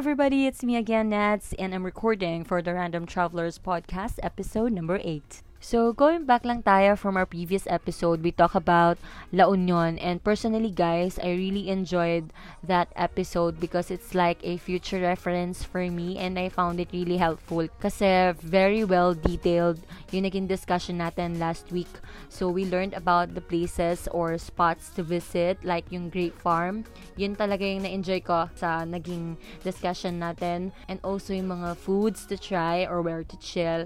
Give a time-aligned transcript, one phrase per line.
[0.00, 4.98] everybody, it's me again, Nats, and I'm recording for the Random Travelers Podcast, episode number
[5.04, 5.42] 8.
[5.60, 8.96] So, going back lang tayo from our previous episode, we talk about
[9.28, 10.00] La Union.
[10.00, 12.32] And personally, guys, I really enjoyed
[12.64, 17.20] that episode because it's like a future reference for me and I found it really
[17.20, 17.68] helpful.
[17.76, 21.92] Kasi very well detailed yung naging discussion natin last week.
[22.32, 26.88] So, we learned about the places or spots to visit, like yung Grape Farm.
[27.20, 30.72] Yun talaga yung na-enjoy ko sa naging discussion natin.
[30.88, 33.84] And also yung mga foods to try or where to chill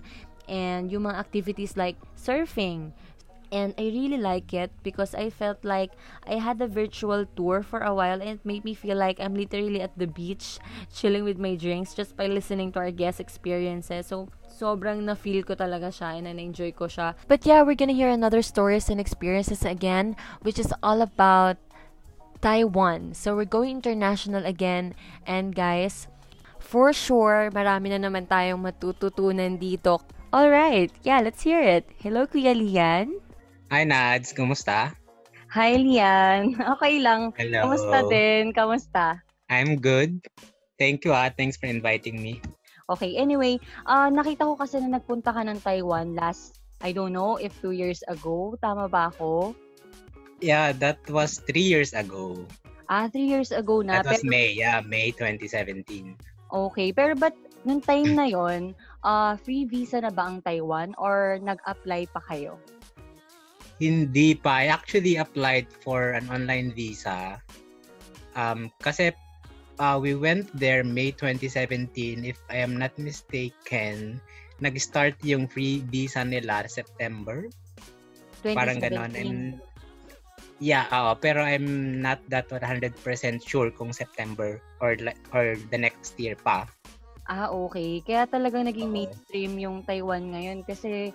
[0.48, 2.93] and yung mga activities like surfing.
[3.55, 5.95] And I really like it because I felt like
[6.27, 9.39] I had a virtual tour for a while and it made me feel like I'm
[9.39, 10.59] literally at the beach
[10.91, 14.11] chilling with my drinks just by listening to our guest experiences.
[14.11, 17.15] So, sobrang na-feel ko talaga siya and na-enjoy ko siya.
[17.31, 21.55] But yeah, we're gonna hear another stories and experiences again, which is all about
[22.42, 23.15] Taiwan.
[23.15, 24.98] So, we're going international again.
[25.31, 26.11] And guys,
[26.59, 30.03] for sure, marami na naman tayong matututunan dito
[30.35, 30.91] All right.
[31.07, 31.87] Yeah, let's hear it.
[32.03, 33.23] Hello, Kuya Lian.
[33.71, 34.35] Hi, Nads.
[34.35, 34.91] Kumusta?
[35.55, 36.59] Hi, Lian.
[36.75, 37.31] Okay lang.
[37.39, 37.71] Hello.
[37.71, 38.51] Kamusta din?
[38.51, 39.23] Kamusta?
[39.47, 40.19] I'm good.
[40.75, 41.31] Thank you, ah.
[41.31, 42.43] Thanks for inviting me.
[42.91, 43.15] Okay.
[43.15, 47.55] Anyway, uh, nakita ko kasi na nagpunta ka ng Taiwan last, I don't know, if
[47.62, 48.59] two years ago.
[48.59, 49.55] Tama ba ako?
[50.43, 52.43] Yeah, that was three years ago.
[52.91, 54.03] Ah, three years ago na.
[54.03, 54.51] That was pero, May.
[54.51, 56.19] Yeah, May 2017.
[56.51, 56.91] Okay.
[56.91, 62.08] Pero but nung time na yon, uh, free visa na ba ang Taiwan or nag-apply
[62.10, 62.58] pa kayo?
[63.78, 64.64] Hindi pa.
[64.64, 67.38] I actually applied for an online visa.
[68.34, 69.12] Um, kasi
[69.78, 72.25] uh, we went there May 2017.
[72.25, 74.19] If I am not mistaken,
[74.58, 77.47] nag-start yung free visa nila September.
[78.42, 78.56] 2017.
[78.56, 79.12] Parang ganon.
[79.19, 79.34] And,
[80.62, 82.94] yeah, uh, pero I'm not that 100%
[83.43, 84.94] sure kung September or
[85.34, 86.70] or the next year pa.
[87.25, 88.05] Ah, okay.
[88.05, 88.93] Kaya talagang naging Oo.
[88.93, 91.09] mainstream yung Taiwan ngayon kasi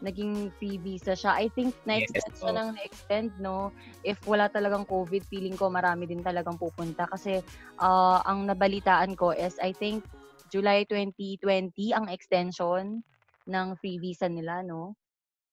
[0.00, 1.36] naging free visa siya.
[1.36, 3.68] I think na-extend yes, siya lang na-extend, no?
[4.00, 7.04] If wala talagang COVID, feeling ko marami din talagang pupunta.
[7.04, 7.44] Kasi
[7.76, 10.08] uh, ang nabalitaan ko is I think
[10.48, 13.04] July 2020 ang extension
[13.44, 14.96] ng free visa nila, no?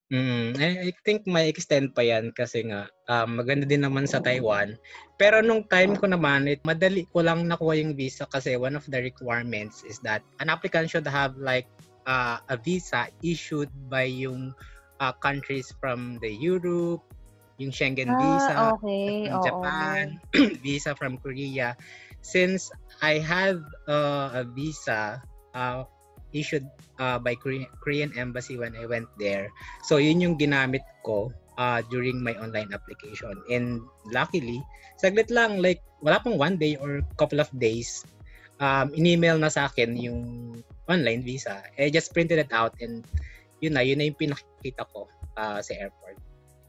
[0.08, 4.24] Mm, I, I think may extend pa yan kasi nga um, maganda din naman sa
[4.24, 4.80] Taiwan.
[5.20, 8.88] Pero nung time ko naman, it, madali ko lang nakuha yung visa kasi one of
[8.88, 11.68] the requirements is that an applicant should have like
[12.08, 14.56] uh, a visa issued by yung
[15.04, 17.04] uh, countries from the Europe,
[17.60, 19.28] yung Schengen ah, visa, okay.
[19.28, 19.44] from.
[19.44, 20.04] Japan,
[20.64, 21.76] visa from Korea.
[22.24, 22.72] Since
[23.04, 23.60] I had
[23.92, 25.20] uh, a visa
[25.52, 25.84] uh,
[26.34, 26.66] issued
[27.00, 29.52] uh, by Korean, Korean Embassy when I went there.
[29.84, 33.36] So yun yung ginamit ko uh, during my online application.
[33.52, 34.62] And luckily,
[35.00, 38.06] saglit lang, like wala pang one day or couple of days,
[38.60, 40.22] um, in-email na sa akin yung
[40.88, 41.64] online visa.
[41.78, 43.04] I just printed it out and
[43.62, 46.27] yun na, yun na yung pinakita ko uh, sa airport.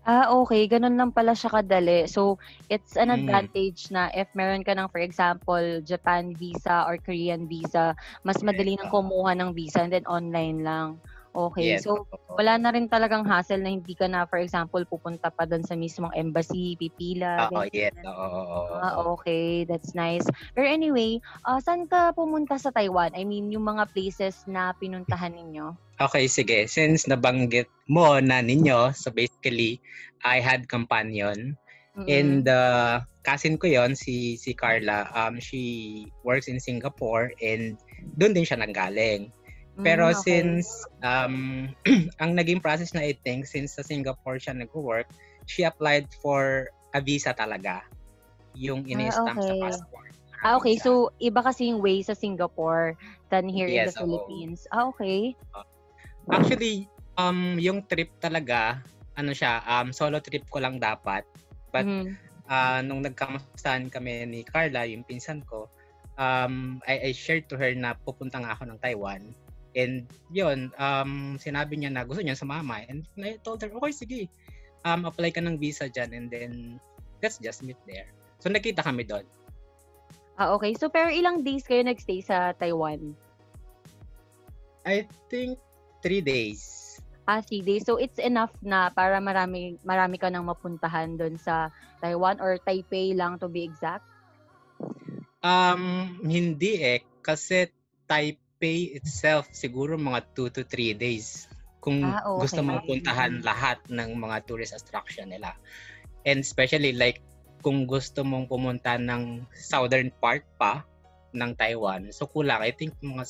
[0.08, 0.64] Ah, okay.
[0.72, 2.08] Ganun lang pala siya kadali.
[2.08, 2.41] So,
[2.72, 3.28] it's an mm.
[3.28, 7.92] advantage na if meron ka ng, for example, Japan visa or Korean visa,
[8.24, 10.96] mas madali nang kumuha ng visa and then online lang.
[11.36, 11.76] Okay.
[11.76, 11.84] Yes.
[11.84, 15.62] So, wala na rin talagang hassle na hindi ka na, for example, pupunta pa doon
[15.62, 17.52] sa mismong embassy, pipila.
[17.52, 17.94] Oo, yes.
[18.02, 19.68] Oo, Ah, okay.
[19.68, 20.24] That's nice.
[20.56, 23.12] Pero anyway, uh, saan ka pumunta sa Taiwan?
[23.14, 25.76] I mean, yung mga places na pinuntahan ninyo?
[25.98, 26.64] Okay, sige.
[26.70, 29.82] Since nabanggit mo na ninyo, so basically,
[30.22, 31.58] I had companion.
[31.98, 32.06] Mm-hmm.
[32.06, 35.10] And uh, cousin ko yon si si Carla.
[35.10, 37.74] Um, she works in Singapore and
[38.16, 39.34] doon din siya nanggaling.
[39.78, 40.22] Pero mm, okay.
[40.26, 40.66] since
[41.06, 41.68] um,
[42.22, 45.06] ang naging process na I think, since sa Singapore siya nag-work,
[45.46, 47.86] she applied for a visa talaga.
[48.58, 49.46] Yung ah, ini-stamp ah, okay.
[49.46, 50.12] sa passport.
[50.38, 50.78] Ah, okay.
[50.78, 52.98] So, iba kasi yung way sa Singapore
[53.30, 54.60] than here yes, in the so, Philippines.
[54.70, 55.34] Ah, okay.
[55.54, 55.66] Uh,
[56.31, 56.86] Actually,
[57.19, 58.82] um, yung trip talaga,
[59.19, 61.26] ano siya, um, solo trip ko lang dapat.
[61.70, 62.14] But, mm-hmm.
[62.50, 65.66] uh, nung nagkamustahan kami ni Carla, yung pinsan ko,
[66.19, 69.22] um, I, I shared to her na pupunta nga ako ng Taiwan.
[69.76, 72.81] And yun, um, sinabi niya na gusto niya sumama.
[72.88, 74.20] And I told her, okay, sige.
[74.87, 76.53] Um, apply ka ng visa dyan and then
[77.20, 78.09] let's just meet there.
[78.38, 79.26] So nakita kami doon.
[80.38, 80.73] Ah, okay.
[80.79, 83.12] So pero ilang days kayo nagstay sa Taiwan?
[84.88, 85.61] I think
[86.00, 86.79] three days.
[87.29, 87.85] Ah, three days.
[87.85, 91.69] So, it's enough na para marami, marami ka nang mapuntahan doon sa
[92.00, 94.09] Taiwan or Taipei lang to be exact?
[95.44, 97.05] Um, hindi eh.
[97.20, 97.69] Kasi
[98.09, 101.46] Taipei itself, siguro mga 2 to 3 days.
[101.78, 102.49] Kung ah, okay.
[102.49, 105.55] gusto mong puntahan lahat ng mga tourist attraction nila.
[106.26, 107.22] And especially like,
[107.62, 110.82] kung gusto mong pumunta ng southern part pa,
[111.32, 112.08] ng Taiwan.
[112.10, 113.25] So kulang, I think mga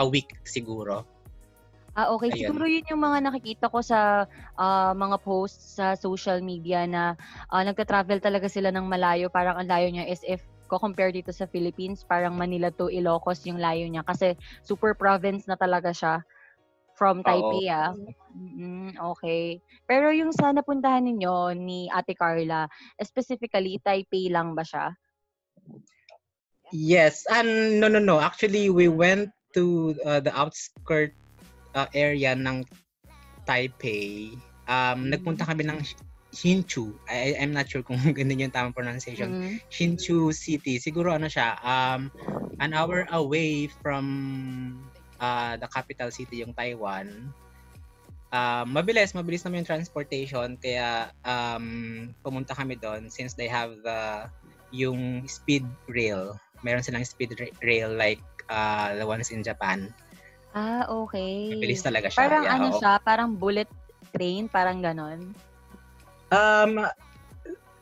[0.00, 1.04] a week siguro.
[1.92, 2.32] Ah, okay.
[2.32, 2.48] Ayun.
[2.48, 4.24] Siguro yun yung mga nakikita ko sa
[4.56, 7.20] uh, mga posts sa social media na
[7.52, 9.28] uh, nagka-travel talaga sila ng malayo.
[9.28, 10.40] Parang ang layo niya is if
[10.72, 14.32] ko compare dito sa Philippines, parang Manila to Ilocos yung layo niya kasi
[14.64, 16.24] super province na talaga siya
[16.96, 17.76] from Taipei Oo.
[17.76, 17.92] ah.
[18.32, 19.60] Mm, okay.
[19.84, 22.64] Pero yung sa napuntahan ninyo ni Ate Carla,
[23.04, 24.96] specifically Taipei lang ba siya?
[26.72, 28.16] Yes, and no no no.
[28.16, 31.12] Actually, we went to uh, the outskirt
[31.76, 32.64] uh, area ng
[33.44, 34.32] Taipei.
[34.64, 35.12] Um, mm.
[35.12, 35.84] nagpunta kami ng
[36.32, 36.96] Hsinchu.
[37.06, 39.30] I, I'm not sure kung ganun yung tamang pronunciation.
[39.30, 39.60] Mm.
[39.68, 40.80] Hsinchu City.
[40.80, 42.08] Siguro ano siya, um,
[42.58, 44.80] an hour away from
[45.20, 47.30] uh, the capital city, yung Taiwan.
[48.32, 50.56] Uh, mabilis, mabilis naman yung transportation.
[50.56, 54.26] Kaya um, pumunta kami doon since they have the
[54.72, 56.40] yung speed rail.
[56.64, 59.92] Meron silang speed rail like uh, the ones in Japan.
[60.56, 61.52] Ah, okay.
[61.60, 62.20] Mabilis talaga siya.
[62.24, 62.78] Parang yeah, ano oo.
[62.80, 63.68] siya, parang bullet
[64.16, 65.36] train, parang ganon.
[66.32, 66.88] Um,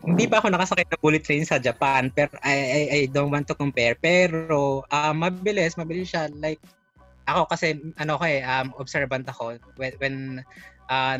[0.00, 3.46] hindi pa ako nakasakay ng bullet train sa Japan, pero I, I, I don't want
[3.52, 3.94] to compare.
[4.00, 6.32] Pero uh, mabilis, mabilis siya.
[6.40, 6.60] Like,
[7.28, 9.60] ako kasi, ano ko eh, um, observant ako.
[9.76, 10.16] When, when
[10.88, 11.16] uh,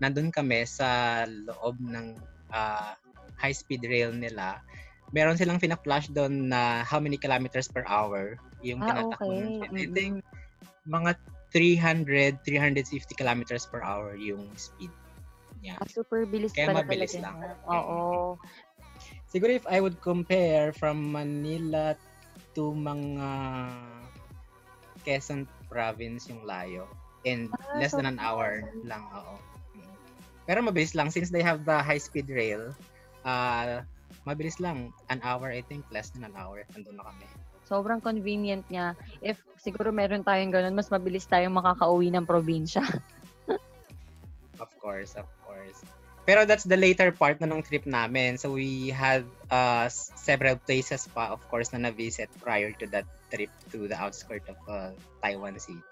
[0.00, 2.16] nandun kami sa loob ng
[2.50, 2.96] uh,
[3.36, 4.64] high-speed rail nila,
[5.12, 9.44] meron silang fina-flash doon na how many kilometers per hour yung ah, tinatakbo okay.
[9.44, 9.76] ng train.
[9.76, 10.14] I think
[10.88, 11.10] mga
[11.52, 14.88] 300, 350 kilometers per hour yung speed
[15.62, 15.78] niya.
[15.78, 17.24] Ah, super bilis Kaya pala mabilis talaga.
[17.24, 17.36] lang.
[17.70, 17.98] Oo.
[19.30, 21.96] Siguro if I would compare from Manila
[22.52, 23.30] to mga
[25.02, 26.84] Quezon province yung layo
[27.24, 29.40] and ah, less so than an hour lang, oo.
[30.42, 32.74] Pero mabilis lang since they have the high speed rail.
[33.22, 33.86] Uh,
[34.26, 34.90] mabilis lang.
[35.06, 36.66] An hour, I think, less than an hour.
[36.74, 37.26] Nandun na kami.
[37.62, 38.98] Sobrang convenient niya.
[39.22, 42.82] If siguro meron tayong ganun, mas mabilis tayong makakauwi ng probinsya.
[44.62, 45.30] of course, of
[45.62, 45.80] course.
[46.22, 48.38] Pero that's the later part na ng trip namin.
[48.38, 53.50] So we had uh, several places pa, of course, na na-visit prior to that trip
[53.74, 55.82] to the outskirts of uh, Taiwan City.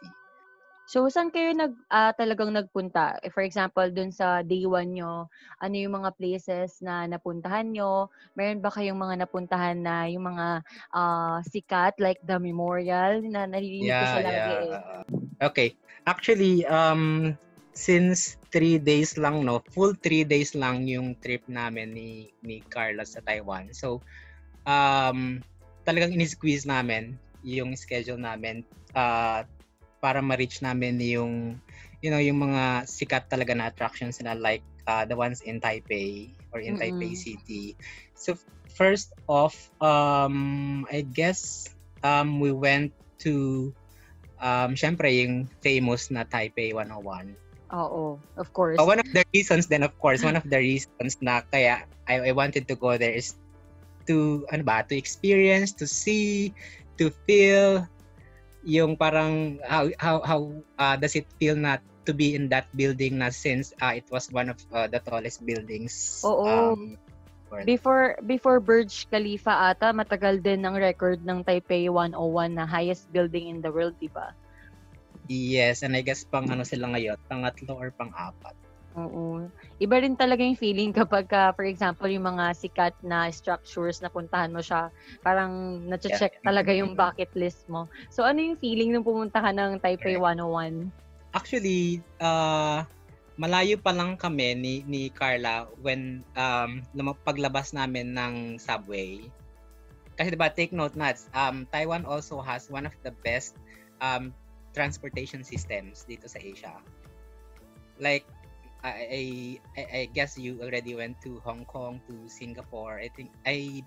[0.91, 3.23] So, saan kayo nag, uh, talagang nagpunta?
[3.31, 5.31] For example, dun sa day one nyo,
[5.63, 8.11] ano yung mga places na napuntahan nyo?
[8.35, 13.87] Meron ba kayong mga napuntahan na yung mga uh, sikat, like the memorial, na naririnig
[13.87, 14.63] yeah, ko siya lagi yeah.
[14.67, 15.47] eh?
[15.47, 15.69] Okay.
[16.11, 17.39] Actually, um,
[17.71, 23.15] since three days lang, no, full three days lang yung trip namin ni, ni Carlos
[23.15, 23.71] sa Taiwan.
[23.71, 24.03] So,
[24.67, 25.41] um,
[25.87, 29.47] talagang in-squeeze namin yung schedule namin uh,
[30.01, 31.57] para ma-reach namin yung
[32.01, 36.33] you know yung mga sikat talaga na attractions na like uh, the ones in Taipei
[36.53, 36.97] or in mm-hmm.
[36.97, 37.77] Taipei City.
[38.17, 38.37] So
[38.73, 41.69] first off um I guess
[42.01, 43.69] um we went to
[44.41, 47.37] um syempre yung famous na Taipei 101
[47.71, 48.79] Oo, of course.
[48.79, 52.31] Uh, one of the reasons then of course, one of the reasons na kaya I,
[52.31, 53.39] I wanted to go there is
[54.11, 56.51] to ano ba, to experience, to see,
[56.99, 57.87] to feel
[58.67, 60.41] yung parang how how how
[60.77, 64.29] uh, does it feel not to be in that building na since uh, it was
[64.35, 66.77] one of uh, the tallest buildings Oo.
[66.77, 66.99] Um,
[67.67, 73.51] before before Burj Khalifa ata matagal din ang record ng Taipei 101 na highest building
[73.51, 74.31] in the world, di ba?
[75.31, 78.59] Yes, and I guess pang ano sila ngayon, pangatlo or pang-apat.
[78.99, 79.47] Oo.
[79.79, 84.11] Iba rin talaga yung feeling kapag, uh, for example, yung mga sikat na structures na
[84.11, 84.91] puntahan mo siya,
[85.23, 86.43] parang na-check yeah.
[86.43, 87.87] talaga yung bucket list mo.
[88.11, 90.91] So, ano yung feeling nung pumunta ka ng Taipei 101?
[91.31, 92.83] Actually, uh,
[93.39, 96.83] malayo pa lang kami ni, ni Carla when um,
[97.23, 99.23] paglabas namin ng subway.
[100.19, 103.55] Kasi diba, take note nuts, um, Taiwan also has one of the best
[104.03, 104.35] um,
[104.73, 106.75] transportation systems dito sa Asia.
[108.01, 108.25] Like,
[108.81, 112.97] I, I I guess you already went to Hong Kong to Singapore.
[112.97, 113.85] I think I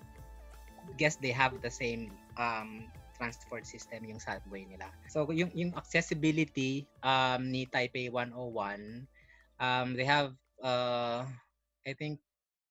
[0.94, 2.86] guess they have the same um,
[3.18, 4.86] transport system yung subway nila.
[5.10, 9.06] So yung yung accessibility um, ni Taipei 101
[9.60, 11.26] um, they have uh,
[11.86, 12.18] I think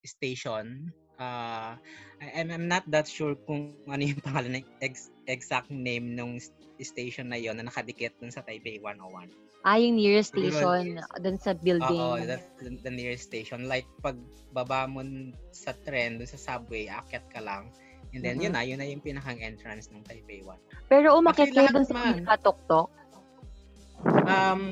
[0.03, 1.75] station uh,
[2.21, 6.39] I, I'm not that sure kung ano yung pangalan ng ex, exact name ng
[6.83, 9.31] station na yon na nakadikit dun sa Taipei 101.
[9.63, 11.95] Ah, yung nearest station dun sa building.
[11.95, 13.71] Oo, that's the, the nearest station.
[13.71, 14.19] Like, pag
[14.51, 14.99] baba mo
[15.55, 17.71] sa tren, dun sa subway, akyat ka lang.
[18.11, 18.51] And then, mm-hmm.
[18.51, 20.91] yun na, yun na yung pinakang entrance ng Taipei 1.
[20.91, 22.89] Pero umakyat kayo dun sa pinakatok-tok?
[24.27, 24.63] Um,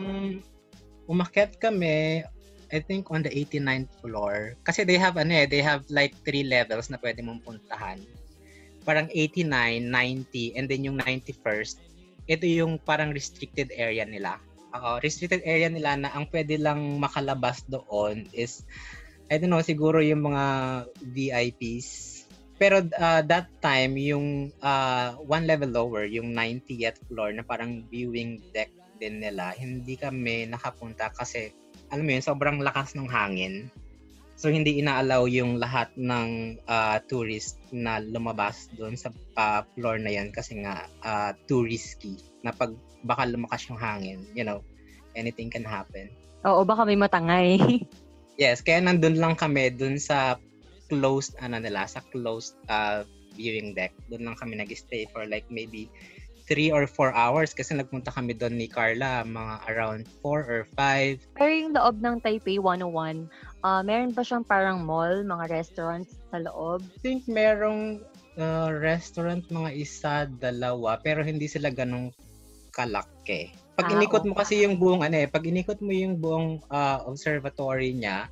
[1.07, 2.27] umakyat kami,
[2.71, 4.55] I think on the 89th floor.
[4.63, 7.99] Kasi they have, ano eh, they have like three levels na pwede mong puntahan.
[8.83, 9.45] parang 89,
[9.87, 11.77] 90, and then yung 91st,
[12.25, 14.41] ito yung parang restricted area nila.
[14.71, 18.63] Uh, restricted area nila na ang pwede lang makalabas doon is,
[19.29, 20.45] I don't know, siguro yung mga
[21.11, 22.23] VIPs.
[22.61, 28.37] Pero uh, that time, yung uh, one level lower, yung 90th floor na parang viewing
[28.53, 28.69] deck
[29.01, 31.49] din nila, hindi kami nakapunta kasi,
[31.91, 33.67] alam mo yun, sobrang lakas ng hangin.
[34.41, 40.09] So hindi inaalaw yung lahat ng uh, tourist na lumabas doon sa uh, floor na
[40.09, 42.73] yan kasi nga uh, too risky na pag
[43.05, 44.65] baka lumakas yung hangin, you know,
[45.13, 46.09] anything can happen.
[46.41, 47.61] Oo, baka may matangay.
[48.41, 50.41] yes, kaya nandun lang kami doon sa
[50.89, 53.05] closed ano nila, sa closed uh,
[53.37, 53.93] viewing deck.
[54.09, 55.85] Doon lang kami nag-stay for like maybe
[56.51, 61.39] 3 or 4 hours kasi nagpunta kami doon ni Carla mga around 4 or 5.
[61.39, 63.31] Pero yung loob ng Taipei 101,
[63.63, 66.83] uh, meron ba siyang parang mall, mga restaurants sa loob?
[66.83, 68.03] I think merong
[68.35, 72.11] uh, restaurant mga isa, dalawa, pero hindi sila ganong
[72.75, 73.55] kalaki.
[73.79, 74.29] Pag ah, inikot okay.
[74.29, 78.27] mo kasi yung buong ano eh, pag inikot mo yung buong uh, observatory niya,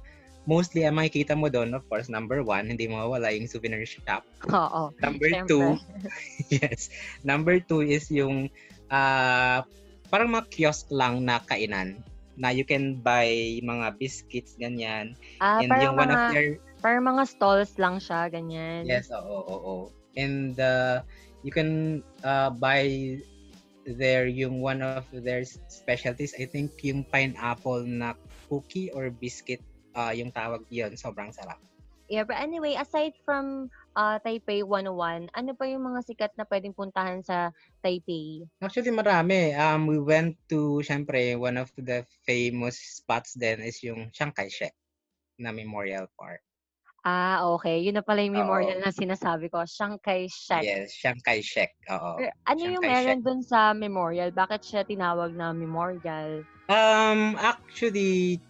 [0.49, 4.25] mostly ang makikita mo doon, of course, number one, hindi mawawala yung souvenir shop.
[4.49, 4.89] Oo.
[4.97, 5.45] Number syempre.
[5.45, 5.77] two,
[6.57, 6.89] yes.
[7.21, 8.49] Number two is yung
[8.89, 9.61] uh,
[10.09, 12.01] parang mga kiosk lang na kainan
[12.33, 13.29] na you can buy
[13.61, 15.13] mga biscuits, ganyan.
[15.37, 16.49] Ah, And yung mga, one of their...
[16.81, 18.89] Parang mga stalls lang siya, ganyan.
[18.89, 19.77] Yes, oo, oo, oo.
[20.17, 21.05] And uh,
[21.45, 23.19] you can uh, buy
[23.85, 28.15] there yung one of their specialties, I think yung pineapple na
[28.49, 29.61] cookie or biscuit
[29.95, 31.57] uh, yung tawag yon sobrang sarap.
[32.09, 36.73] Yeah, but anyway, aside from uh, Taipei 101, ano pa yung mga sikat na pwedeng
[36.73, 37.53] puntahan sa
[37.85, 38.49] Taipei?
[38.65, 39.53] Actually, marami.
[39.53, 44.73] Um, we went to, syempre, one of the famous spots then is yung Chiang Kai-shek
[45.37, 46.41] na Memorial Park.
[47.05, 47.79] Ah, okay.
[47.79, 48.83] Yun na pala yung memorial Oo.
[48.83, 49.63] na sinasabi ko.
[49.63, 50.65] Chiang Kai-shek.
[50.65, 51.71] Yes, Chiang Kai-shek.
[51.93, 52.19] Oo.
[52.19, 54.35] Pero ano Chiang yung meron dun sa memorial?
[54.35, 56.43] Bakit siya tinawag na memorial?
[56.67, 58.43] Um, actually,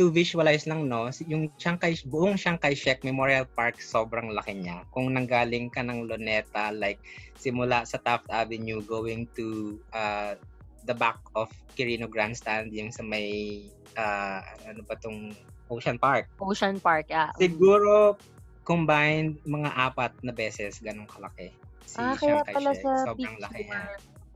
[0.00, 4.88] to visualize lang, no, yung Chiang Kai, buong Chiang Kai-shek Memorial Park, sobrang laki niya.
[4.96, 6.96] Kung nanggaling ka ng Luneta, like,
[7.36, 10.40] simula sa Taft Avenue going to uh,
[10.88, 13.60] the back of Quirino Grandstand, yung sa may,
[14.00, 15.36] uh, ano ba tong
[15.68, 16.32] Ocean Park.
[16.40, 17.28] Ocean Park, yeah.
[17.36, 18.16] Siguro,
[18.64, 21.52] combined, mga apat na beses, ganun kalaki.
[21.84, 23.44] Si ah, kaya pala sa Sobrang picture.
[23.44, 23.84] laki niya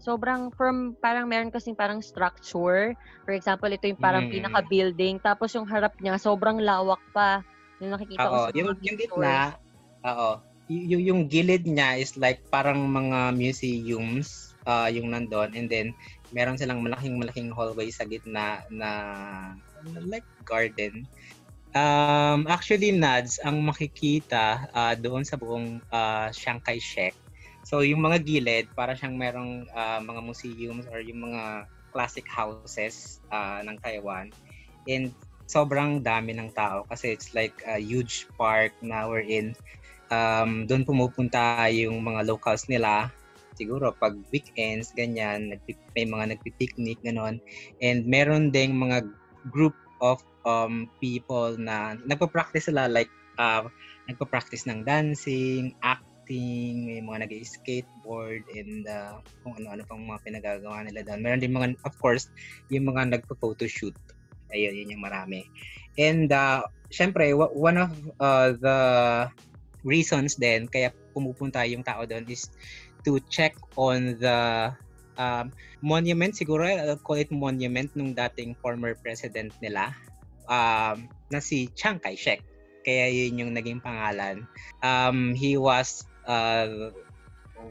[0.04, 2.92] sobrang from parang meron kasing parang structure.
[3.24, 4.32] For example, ito yung parang mm.
[4.36, 7.40] pinaka-building tapos yung harap niya sobrang lawak pa.
[7.80, 9.56] Yung nakikita oo, ko sa yung, yung gitna,
[10.04, 10.30] oo.
[10.68, 15.92] Y- yung gilid niya is like parang mga museums uh, yung nandun and then
[16.32, 18.90] meron silang malaking malaking hallway sa gitna na
[20.04, 21.08] like garden.
[21.74, 27.23] Um, actually, Nads, ang makikita uh, doon sa buong uh, Chiang Kai-shek
[27.64, 31.64] So yung mga gilid, para siyang merong uh, mga museums or yung mga
[31.96, 34.28] classic houses uh, ng Taiwan.
[34.84, 35.16] And
[35.48, 39.56] sobrang dami ng tao kasi it's like a huge park na we're in.
[40.12, 43.08] Um, doon pumupunta yung mga locals nila.
[43.54, 45.56] Siguro pag weekends, ganyan,
[45.94, 47.38] may mga nagpipiknik, ganon.
[47.78, 49.06] And meron ding mga
[49.48, 53.64] group of um, people na nagpa-practice sila like uh,
[54.10, 60.88] nagpa-practice ng dancing, act skating, may mga nag-skateboard, and uh, kung ano-ano pang mga pinagagawa
[60.88, 61.20] nila doon.
[61.20, 62.32] Meron din mga, of course,
[62.72, 63.92] yung mga nagpo-photoshoot.
[64.48, 65.44] Ayun, yun yung marami.
[66.00, 68.78] And uh, syempre, one of uh, the
[69.84, 72.48] reasons din kaya pumupunta yung tao doon is
[73.04, 74.72] to check on the
[75.20, 75.52] um,
[75.84, 79.92] monument, siguro I'll call it monument nung dating former president nila
[80.48, 82.40] um, na si Chiang Kai-shek.
[82.84, 84.44] Kaya yun yung naging pangalan.
[84.84, 86.90] Um, he was uh,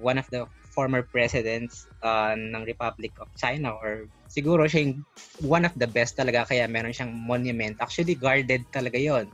[0.02, 5.06] one of the former presidents uh, ng Republic of China or siguro siya yung
[5.46, 7.78] one of the best talaga kaya meron siyang monument.
[7.78, 9.30] Actually, guarded talaga yon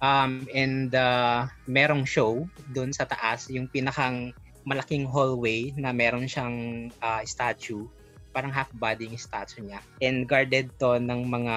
[0.00, 4.32] Um, and uh, merong show doon sa taas, yung pinakang
[4.64, 7.84] malaking hallway na meron siyang uh, statue,
[8.30, 9.82] parang half-body yung statue niya.
[9.98, 11.56] And guarded to ng mga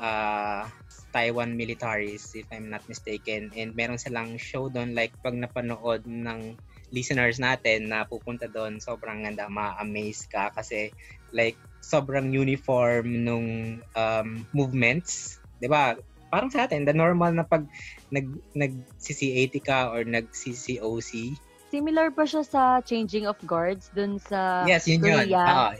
[0.00, 0.60] uh,
[1.14, 3.54] Taiwan militaries, if I'm not mistaken.
[3.54, 6.58] And meron silang show doon, like pag napanood ng
[6.90, 10.90] listeners natin na pupunta doon, sobrang ganda, ma-amaze ka kasi
[11.34, 13.48] like sobrang uniform nung
[13.94, 15.38] um, movements.
[15.60, 15.98] 'di ba?
[16.30, 17.62] Parang sa atin, the normal na pag
[18.10, 18.26] nag
[18.58, 21.34] nag CC80 ka or nag CCOC.
[21.70, 25.26] Similar pa siya sa changing of guards dun sa Yes, yun Korea.
[25.26, 25.34] yun.
[25.34, 25.74] Uh,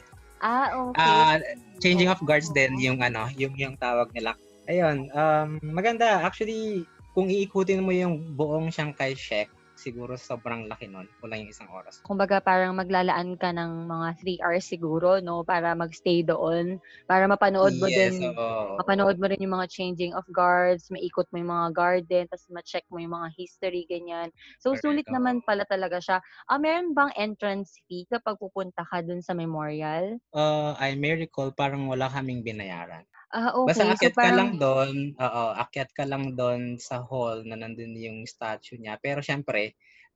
[0.44, 1.00] ah, okay.
[1.00, 1.36] Uh,
[1.80, 6.24] changing of guards din yung ano, yung yung tawag nila Ayun, um, maganda.
[6.24, 9.52] Actually, kung iikutin mo yung buong Chiang Kai-shek,
[9.84, 11.06] siguro sobrang laki nun.
[11.20, 11.96] Kulang yung isang oras.
[12.04, 15.40] Kumbaga parang maglalaan ka ng mga 3 hours siguro, no?
[15.50, 16.66] Para magstay doon.
[17.08, 18.78] Para mapanood mo Yes, din, oo.
[18.78, 22.84] mapanood mo rin yung mga changing of guards, maikot mo yung mga garden, tapos ma-check
[22.92, 24.28] mo yung mga history, ganyan.
[24.60, 26.18] So, Correct, sulit naman pala talaga siya.
[26.44, 30.20] Ah, meron bang entrance fee kapag pupunta ka dun sa memorial?
[30.34, 33.06] Uh, I may recall parang wala kaming binayaran.
[33.33, 33.95] Ah, Basta okay.
[33.97, 37.95] So, akyat ka lang parang, doon, oo, akyat ka lang doon sa hall na nandun
[38.07, 38.95] yung statue niya.
[39.04, 39.62] Pero syempre,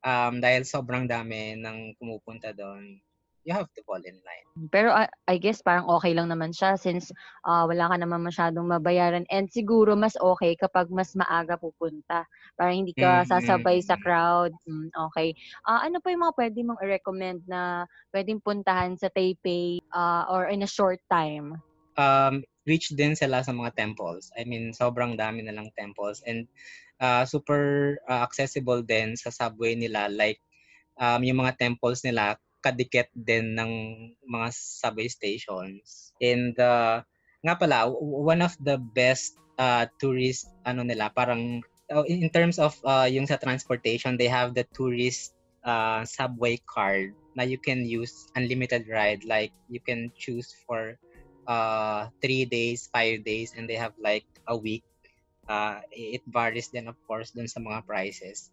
[0.04, 2.84] um, dahil sobrang dami ng pumupunta doon,
[3.46, 4.48] you have to fall in line.
[4.74, 7.14] pero ah, I guess parang okay lang naman siya since
[7.46, 9.22] ah, wala ka naman masyadong mabayaran.
[9.30, 12.26] And siguro mas okay kapag mas maaga pupunta.
[12.58, 14.50] Para hindi ka Mm, sasabay sa mm, crowd.
[14.66, 15.30] Mm, okay.
[15.62, 20.50] Ah, ano pa yung mga pwede mong i-recommend na pwedeng puntahan sa Taipei ah, or
[20.50, 21.62] in a short time?
[21.96, 24.28] um, rich din sila sa mga temples.
[24.36, 26.44] I mean, sobrang dami nilang temples and
[27.00, 30.12] uh, super uh, accessible din sa subway nila.
[30.12, 30.44] Like,
[31.00, 33.72] um, yung mga temples nila, kadikit din ng
[34.26, 36.12] mga subway stations.
[36.20, 37.06] And uh,
[37.40, 42.74] nga pala, one of the best uh, tourist, ano nila, parang uh, in terms of
[42.82, 48.26] uh, yung sa transportation, they have the tourist uh, subway card na you can use
[48.34, 49.22] unlimited ride.
[49.22, 50.98] Like, you can choose for
[51.48, 54.84] uh three days, five days, and they have like a week.
[55.48, 58.52] Uh, it varies then of course dun sa mga prices.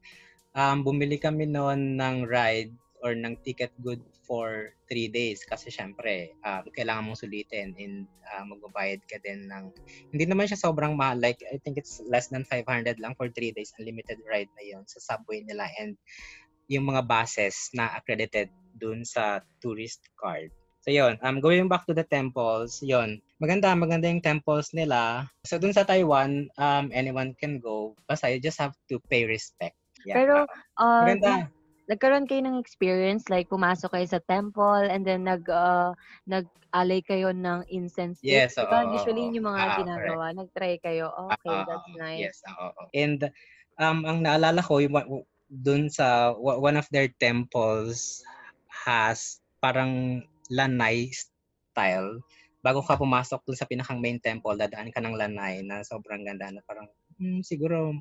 [0.55, 2.71] Um, bumili kami noon ng ride
[3.03, 8.41] or ng ticket good for three days kasi syempre uh, kailangan mong sulitin and uh,
[8.41, 9.69] magbabayad ka din ng
[10.09, 13.53] hindi naman siya sobrang mahal like I think it's less than 500 lang for three
[13.53, 15.93] days unlimited ride na yon sa subway nila and
[16.65, 20.49] yung mga buses na accredited dun sa tourist card
[20.85, 25.25] So yun, um, going back to the temples, yun, maganda, maganda yung temples nila.
[25.41, 29.73] So dun sa Taiwan, um, anyone can go, basta you just have to pay respect.
[30.05, 30.21] Yeah.
[30.21, 30.45] Pero,
[30.77, 31.49] ah, maganda.
[31.89, 35.93] nagkaroon kayo ng experience like pumasok kayo sa temple and then nag uh,
[36.29, 38.69] nag-alay kayo ng incense Yes, sticks.
[38.69, 38.85] Diba?
[38.93, 40.25] Usually yung mga Ah, ginagawa.
[40.37, 41.09] Nag-try kayo.
[41.33, 42.29] Okay, Ah, that's nice.
[42.29, 42.93] Yes, oo.
[42.93, 43.25] And
[43.81, 44.93] um, ang naalala ko, yung,
[45.49, 48.21] dun sa, one of their temples
[48.69, 52.21] has parang lanay style.
[52.65, 56.49] Bago ka pumasok dun sa pinakang main temple, dadaan ka ng lanay na sobrang ganda
[56.49, 56.89] na parang,
[57.21, 57.93] hmm, siguro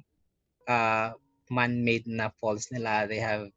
[0.69, 1.09] uh,
[1.53, 3.05] man-made na falls nila.
[3.05, 3.53] They have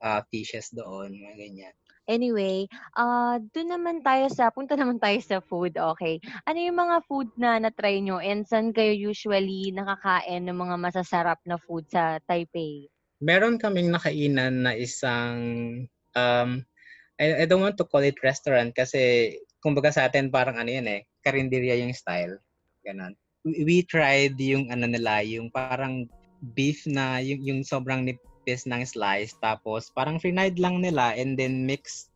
[0.00, 1.76] uh, fishes doon, mga ganyan.
[2.06, 6.22] Anyway, ah doon naman tayo sa, punta naman tayo sa food, okay.
[6.46, 11.42] Ano yung mga food na na-try nyo and saan kayo usually nakakain ng mga masasarap
[11.42, 12.86] na food sa Taipei?
[13.20, 15.38] meron kaming nakainan na isang
[16.12, 16.50] um
[17.16, 20.86] I, I don't want to call it restaurant kasi kumbaga sa atin parang ano yun
[20.86, 22.36] eh, karinderya yung style.
[22.84, 23.16] Ganon.
[23.46, 26.10] We, tried yung ano nila, yung parang
[26.54, 31.64] beef na yung, yung sobrang nipis ng slice tapos parang fried lang nila and then
[31.64, 32.12] mix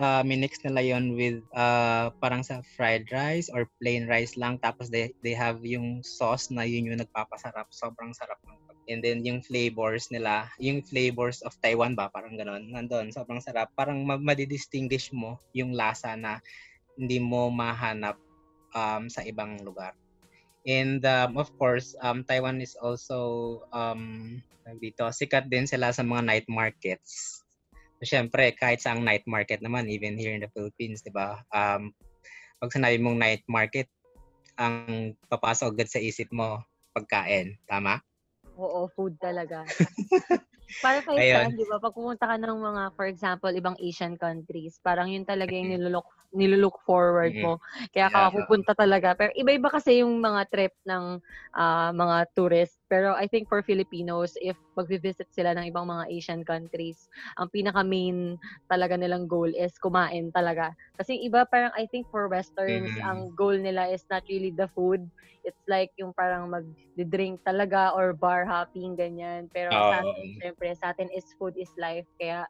[0.00, 4.90] uh, minix nila yon with uh, parang sa fried rice or plain rice lang tapos
[4.90, 9.44] they they have yung sauce na yun yung nagpapasarap sobrang sarap ng and then yung
[9.44, 15.12] flavors nila yung flavors of Taiwan ba parang ganon nandun sobrang sarap parang ma- madidistinguish
[15.12, 16.40] mo yung lasa na
[16.96, 18.16] hindi mo mahanap
[18.72, 19.92] um, sa ibang lugar
[20.64, 24.36] and um, of course um, Taiwan is also um,
[24.78, 27.40] dito sikat din sila sa mga night markets
[28.00, 31.44] Siyempre, kahit sa night market naman, even here in the Philippines, di ba?
[31.52, 31.92] Um,
[32.56, 33.92] pag sinabi mong night market,
[34.56, 36.64] ang papasok agad sa isip mo,
[36.96, 37.60] pagkain.
[37.68, 38.00] Tama?
[38.60, 39.64] Oo, food talaga.
[40.84, 41.28] Para kay Ayun.
[41.28, 45.24] Stan, di ba, pag pumunta ka ng mga, for example, ibang Asian countries, parang yun
[45.28, 47.58] talaga yung nilulok, nilulok forward mo.
[47.94, 48.34] Kaya ka Yeah.
[48.34, 49.14] pupunta talaga.
[49.18, 51.18] Pero iba-iba kasi yung mga trip ng
[51.56, 52.82] ah, mga tourists.
[52.90, 57.06] Pero I think for Filipinos, if mag-visit sila ng ibang mga Asian countries,
[57.38, 58.38] ang pinaka-main
[58.70, 60.72] talaga nilang goal is kumain talaga.
[60.98, 63.10] Kasi iba parang I think for Westerns, Mhm.
[63.10, 65.10] ang goal nila is not really the food.
[65.44, 69.48] It's like yung parang mag-drink talaga or bar hopping, ganyan.
[69.52, 70.06] Pero sa Oo.
[70.06, 72.06] atin, syempre, sa atin is food is life.
[72.20, 72.46] Kaya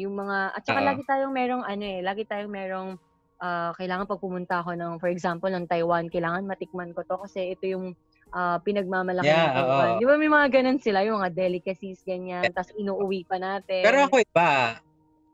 [0.00, 0.96] yung mga, at saka Oo.
[0.96, 2.90] lagi tayong merong ano eh, lagi tayong merong
[3.40, 7.52] ah, kailangan pag pumunta ako ng, for example, ng Taiwan, kailangan matikman ko to kasi
[7.52, 7.92] ito yung
[8.32, 9.90] ah, pinagmamalaki Yeah, ng Taiwan.
[10.00, 13.84] Di ba may mga ganun sila, yung mga delicacies, ganyan, tapos inuuwi pa natin.
[13.84, 14.80] Pero ako iba.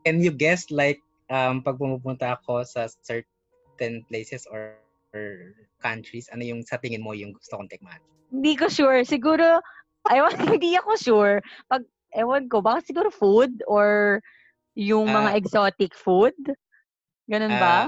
[0.03, 0.99] Can you guess like
[1.31, 4.75] um, pag pumupunta ako sa certain places or,
[5.15, 7.99] or countries, ano yung sa tingin mo yung gusto kong tikman?
[8.33, 9.07] Hindi ko sure.
[9.07, 9.63] Siguro,
[10.11, 11.35] ewan, hindi ako sure.
[11.71, 14.19] Pag, ewan ko, baka siguro food or
[14.75, 15.39] yung mga Ah.
[15.39, 16.35] exotic food?
[17.27, 17.87] Ganun ba?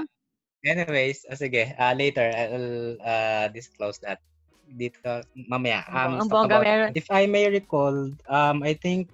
[0.64, 4.18] anyways, ah, sige, ah, later I'll uh, disclose that
[4.66, 5.86] dito mamaya.
[5.86, 6.90] Um, ang bongga about- meron.
[6.98, 9.08] if I may recall, um, I think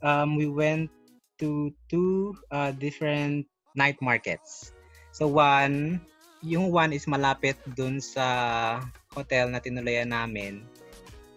[0.00, 0.88] um, we went
[1.42, 3.44] to two uh, different
[3.76, 4.72] night markets.
[5.12, 6.00] So one,
[6.40, 8.80] yung one is malapit dun sa
[9.12, 10.64] hotel na tinulayan namin.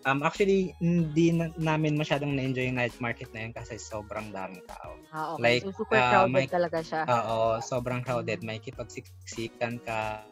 [0.08, 4.63] Um, actually, hindi na, namin masyadong na-enjoy yung night market na yun kasi sobrang daming
[4.63, 4.96] tao.
[5.12, 5.43] Ah, okay.
[5.43, 7.02] Like, so, super uh, crowded may- talaga siya.
[7.04, 8.39] Oo, sobrang crowded.
[8.39, 10.24] May kipagsiksikan ka.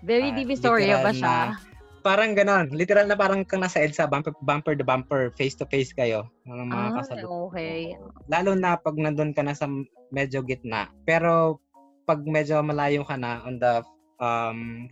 [0.00, 1.52] Very ah, divisoria ba siya?
[1.52, 1.60] na-
[2.00, 2.72] Parang ganon.
[2.72, 6.24] Literal na parang kang nasa EDSA, bumper, bumper to bumper, face to face kayo.
[6.48, 7.52] Mga mga Ah, kasalubong.
[7.52, 7.92] okay.
[8.24, 9.68] Lalo na pag nandun ka na sa
[10.08, 10.88] medyo gitna.
[11.04, 11.60] Pero
[12.08, 13.84] pag medyo malayo ka na on the
[14.16, 14.88] um,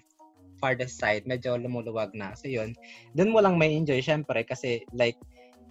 [0.58, 2.34] farthest side, medyo lumuluwag na.
[2.34, 2.74] So yun,
[3.14, 5.18] dun mo lang may enjoy syempre kasi like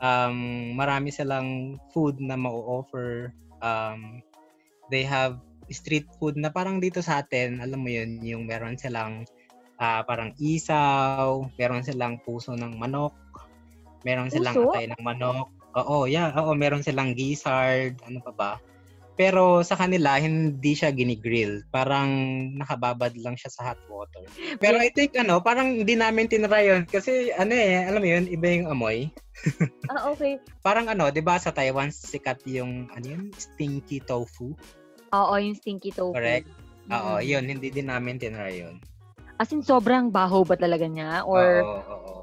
[0.01, 3.31] um, marami silang food na mau-offer.
[3.61, 4.23] Um,
[4.89, 9.27] they have street food na parang dito sa atin, alam mo yun, yung meron silang
[9.77, 13.13] ah, parang isaw, meron silang puso ng manok,
[14.01, 14.73] meron silang Puso?
[14.73, 15.49] atay ng manok.
[15.77, 18.51] Oo, yeah, oo, meron silang gizzard, ano pa ba?
[19.17, 21.65] Pero sa kanila, hindi siya ginigrill.
[21.67, 22.07] Parang
[22.53, 24.21] nakababad lang siya sa hot water.
[24.61, 26.85] Pero I think, ano, parang hindi namin tinry yun.
[26.85, 29.09] Kasi, ano eh, alam mo yun, iba yung amoy.
[29.89, 30.35] Ah, okay.
[30.59, 34.51] Parang ano, di ba sa Taiwan, sikat yung, ano yun, stinky tofu.
[35.09, 36.11] Oo, yung stinky tofu.
[36.11, 36.45] Correct.
[36.87, 37.23] Oo, Mm.
[37.23, 38.77] yun, hindi din namin tinry yun.
[39.37, 41.23] As in, sobrang baho ba talaga niya?
[41.23, 42.13] Or, Oo, oo.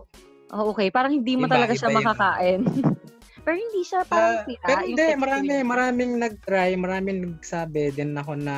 [0.53, 2.61] oh, okay, parang hindi mo Iba- talaga siya makakain.
[3.45, 4.65] Pero hindi siya parang Ah, sira.
[4.65, 8.57] pero hindi, marami, maraming nag-try, maraming nagsabi din ako na,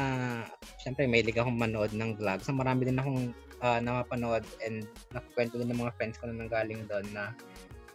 [0.78, 2.38] syempre, may akong manood ng vlog.
[2.46, 3.34] So, marami din akong
[3.66, 7.34] uh, napapanood and nakukwento din ng mga friends ko na nanggaling doon na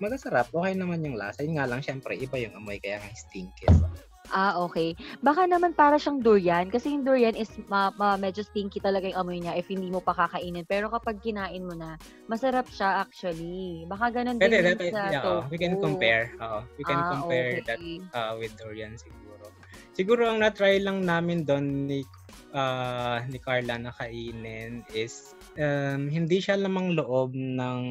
[0.03, 1.47] magasarap, okay naman yung lasa.
[1.47, 3.71] Yun nga lang, syempre, iba yung amoy, kaya nga stinky.
[3.71, 3.87] So,
[4.31, 4.95] Ah, okay.
[5.19, 6.71] Baka naman para siyang durian.
[6.71, 9.99] Kasi yung durian is ma- ma- medyo stinky talaga yung amoy niya if hindi mo
[9.99, 10.63] pa kakainin.
[10.63, 11.99] Pero kapag kinain mo na,
[12.31, 13.83] masarap siya actually.
[13.91, 15.83] Baka ganun pwede, din that, yung sa yeah, oh, we can tofu.
[15.83, 16.31] compare.
[16.39, 17.99] Oo, we can Ah, compare that okay.
[18.15, 19.45] uh, with durian siguro.
[19.91, 22.07] Siguro ang na-try lang namin doon ni
[22.55, 27.81] uh, ni Carla na kainin is um, hindi siya lamang loob ng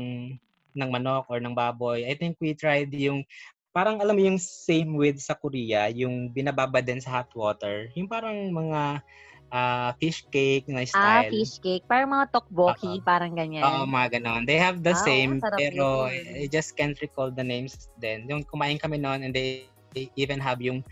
[0.70, 2.08] ng manok or ng baboy.
[2.08, 3.28] I think we tried yung
[3.70, 7.90] parang alam mo yung same with sa Korea, yung binababa din sa hot water.
[7.94, 9.02] Yung parang mga
[9.50, 11.30] ah, fish cake na Ah, style.
[11.30, 11.84] fish cake.
[11.86, 13.06] Parang mga tteokbokki, Oo.
[13.06, 13.62] parang ganyan.
[13.66, 14.42] Oo, mga ganon.
[14.46, 16.42] They have the Ah, oo, same, pero yun.
[16.42, 18.26] I just can't recall the names then.
[18.30, 20.82] Yung kumain kami noon and they, they even have yung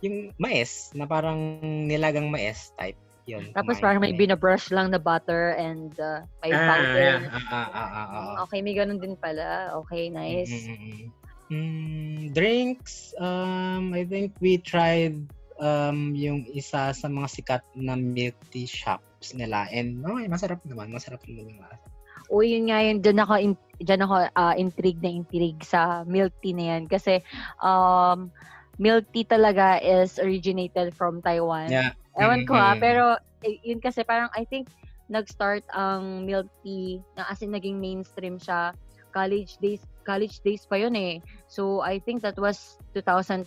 [0.00, 2.96] yung mais na parang nilagang mais type.
[3.28, 3.52] Yun.
[3.52, 7.08] Tapos parang may binabrush lang na butter and uh, may ah, powder.
[7.28, 8.34] ah, ah, ah, ah, ah, ah.
[8.48, 9.76] Okay, may ganun din pala.
[9.84, 10.48] Okay, nice.
[10.48, 11.12] Mm,
[11.50, 15.18] mm, drinks, um, I think we tried
[15.60, 19.68] um, yung isa sa mga sikat na milk tea shops nila.
[19.68, 20.94] And okay, masarap naman.
[20.94, 21.86] Masarap naman yung lasa.
[22.30, 26.30] O yun nga yun, dyan ako, in, dyan ako ah, intrigue na intrigue sa milk
[26.40, 26.82] tea na yan.
[26.86, 27.18] Kasi
[27.58, 28.30] um,
[28.78, 31.68] milk tea talaga is originated from Taiwan.
[31.68, 31.92] Yeah.
[32.16, 32.82] Ewan ko ah, Mm-mm.
[32.82, 33.04] pero
[33.42, 34.70] eh, yun kasi parang I think
[35.10, 38.70] nag-start ang milk tea na as in naging mainstream siya
[39.10, 41.22] college days college days pa yun eh.
[41.46, 42.58] So I think that was
[42.98, 43.46] 2012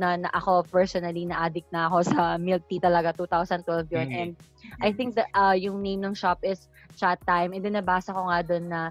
[0.00, 4.08] na, na ako personally na addict na ako sa milk tea talaga 2012 yun.
[4.08, 4.16] Mhm.
[4.16, 4.32] And
[4.80, 6.64] I think that uh, yung name ng shop is
[6.96, 8.82] Chat Time and then nabasa ko nga doon na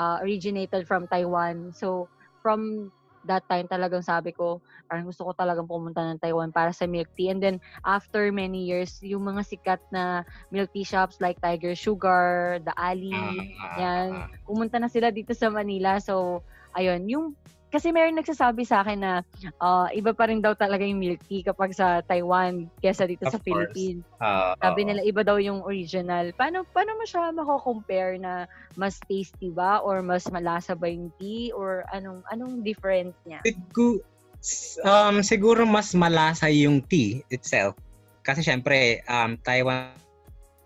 [0.00, 1.76] uh, originated from Taiwan.
[1.76, 2.08] So
[2.40, 2.90] from
[3.26, 7.08] that time talagang sabi ko parang gusto ko talagang pumunta ng Taiwan para sa milk
[7.16, 7.32] tea.
[7.32, 12.60] And then after many years, yung mga sikat na milk tea shops like Tiger Sugar,
[12.62, 13.32] The Ali, Ah,
[13.64, 14.28] ah, yan, ah.
[14.44, 15.96] pumunta na sila dito sa Manila.
[15.98, 16.44] So,
[16.76, 17.26] ayun, yung
[17.74, 19.12] kasi meron nagsasabi sa akin na
[19.58, 23.34] ah, iba pa rin daw talaga yung milk tea kapag sa Taiwan kesa dito Of
[23.34, 23.42] sa course.
[23.42, 24.06] Philippines.
[24.22, 26.30] Ah, Sabi nila iba daw yung original.
[26.38, 28.46] Paano paano mo siya mako-compare na
[28.78, 33.42] mas tasty ba or mas malasa ba yung tea or anong anong difference niya?
[33.42, 34.06] Sigu-
[34.38, 37.74] s- um, siguro mas malasa yung tea itself.
[38.22, 39.98] Kasi syempre, um, Taiwan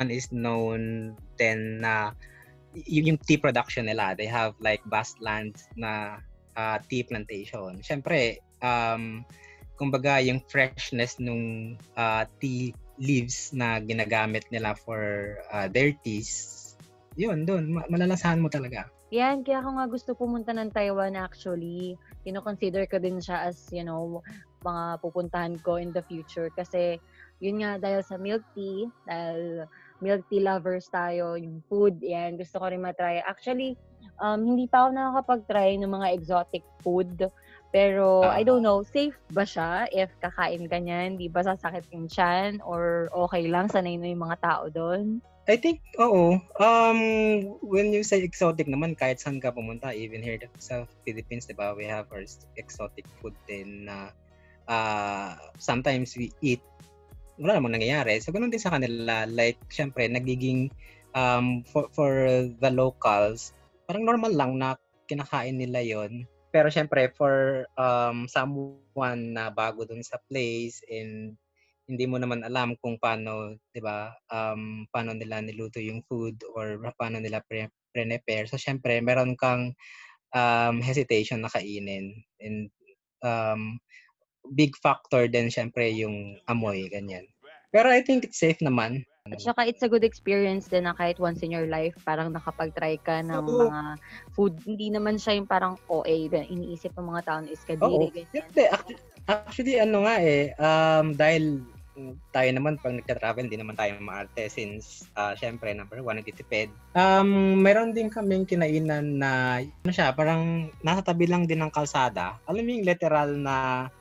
[0.06, 2.14] is known then na
[2.76, 4.14] y- yung tea production nila.
[4.14, 6.22] They have like vast lands na
[6.58, 7.78] uh, tea plantation.
[7.86, 9.22] Syempre, um,
[9.78, 16.74] kumbaga yung freshness nung uh, tea leaves na ginagamit nila for uh, their teas,
[17.14, 18.90] yun, ma- malalasahan mo talaga.
[19.08, 21.96] Yan, kaya ako nga gusto pumunta ng Taiwan actually.
[22.28, 24.20] Kino-consider ko din siya as, you know,
[24.60, 26.52] mga pupuntahan ko in the future.
[26.52, 27.00] Kasi,
[27.40, 29.64] yun nga, dahil sa milk tea, dahil
[30.04, 33.24] milk tea lovers tayo, yung food, yan, gusto ko rin matry.
[33.24, 33.80] Actually,
[34.22, 37.30] um, hindi pa ako nakakapag-try ng mga exotic food.
[37.68, 38.32] Pero, Ah.
[38.32, 41.20] I don't know, safe ba siya if kakain ka niyan?
[41.20, 42.64] Di ba sasakit yung tiyan?
[42.64, 45.20] Or okay lang, sanay na yung mga tao doon?
[45.48, 46.36] I think, oo.
[46.60, 47.00] Um,
[47.64, 51.72] when you say exotic naman, kahit saan ka pumunta, even here sa Philippines, di ba,
[51.72, 52.24] we have our
[52.60, 54.12] exotic food din na
[54.68, 56.60] uh, sometimes we eat,
[57.40, 58.20] wala namang nangyayari.
[58.20, 59.24] So, ganun din sa kanila.
[59.24, 60.68] Like, syempre, nagiging,
[61.16, 62.12] um, for, for
[62.60, 63.56] the locals,
[63.88, 64.76] parang normal lang na
[65.08, 71.32] kinakain nila yon Pero syempre, for um, someone na bago dun sa place and
[71.88, 76.76] hindi mo naman alam kung paano, 'di ba, um, paano nila niluto yung food or
[77.00, 78.44] paano nila pre- prepare.
[78.44, 79.72] So syempre, meron kang
[80.36, 82.12] um, hesitation na kainin
[82.44, 82.68] and
[83.24, 83.80] um,
[84.52, 87.24] big factor din syempre yung amoy ganyan.
[87.72, 89.07] Pero I think it's safe naman.
[89.32, 92.96] At saka it's a good experience din na kahit once in your life, parang nakapag-try
[93.04, 93.68] ka ng Oo.
[93.68, 93.80] mga
[94.32, 94.54] food.
[94.64, 98.48] Hindi naman siya yung parang OA, iniisip ng mga tao is kadiri, ganyan.
[98.48, 101.62] Actually, actually, ano nga eh, um, dahil
[102.32, 106.70] tayo naman pag nagta-travel, hindi naman tayo maarte since uh, syempre number one, nagtitipid.
[106.94, 112.38] Um, meron din kaming kinainan na ano siya, parang nasa tabi lang din ng kalsada.
[112.46, 113.54] Alam mo yung literal na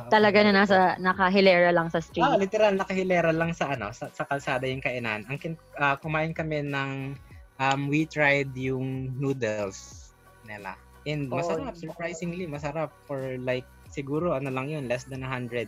[0.10, 2.24] talaga na nasa nakahilera lang sa street.
[2.24, 5.26] Ah, literal nakahilera lang sa ano, sa, sa kalsada yung kainan.
[5.28, 7.18] Ang kin, uh, kumain kami ng
[7.60, 10.10] um, we tried yung noodles
[10.46, 10.78] nila.
[11.08, 15.68] And masarap, oh, surprisingly masarap for like siguro ano lang yun, less than 100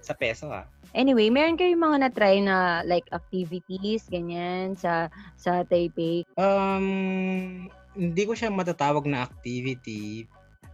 [0.00, 0.66] sa peso ah.
[0.90, 5.06] Anyway, meron kayong mga na-try na like activities, ganyan, sa
[5.38, 6.26] sa Taipei?
[6.34, 10.26] Um, hindi ko siya matatawag na activity.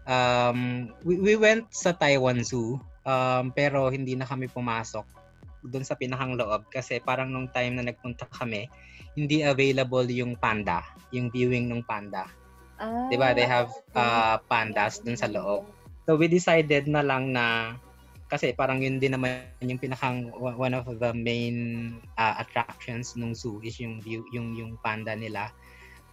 [0.08, 5.04] Um, we, we went sa Taiwan Zoo, um, pero hindi na kami pumasok
[5.66, 8.70] doon sa pinakang loob kasi parang nung time na nagpunta kami,
[9.18, 12.30] hindi available yung panda, yung viewing ng panda.
[12.76, 13.32] Ah, 'Di ba?
[13.32, 15.66] They have uh, pandas doon sa loob.
[16.06, 17.76] So we decided na lang na
[18.26, 21.56] kasi parang yun din naman yung pinakang one of the main
[22.18, 25.54] uh, attractions ng zoo is yung view yung yung panda nila.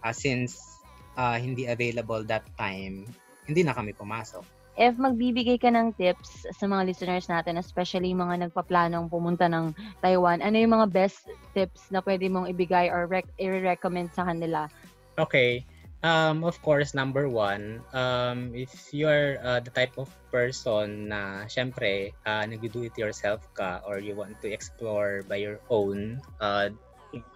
[0.04, 0.78] Uh, since
[1.16, 3.08] uh, hindi available that time
[3.44, 4.44] hindi na kami pumasok.
[4.74, 9.70] If magbibigay ka ng tips sa mga listeners natin especially mga nagpaplanong pumunta ng
[10.02, 10.42] Taiwan.
[10.42, 14.66] Ano yung mga best tips na pwede mong ibigay or rec- i-recommend sa kanila?
[15.14, 15.62] Okay
[16.04, 22.12] Um, of course, number one, um, if you're uh, the type of person na syempre
[22.28, 26.68] uh, nag-do-it-yourself ka or you want to explore by your own uh,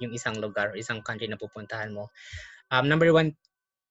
[0.04, 2.12] yung isang lugar or isang country na pupuntahan mo,
[2.68, 3.32] um, number one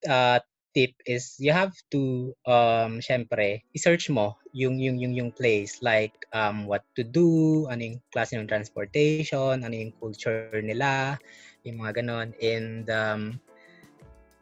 [0.05, 0.37] uh,
[0.77, 6.13] tip is you have to um syempre i-search mo yung yung yung yung place like
[6.37, 11.17] um what to do ano yung klase ng transportation ano yung culture nila
[11.65, 12.37] yung mga ganon.
[12.37, 13.41] And um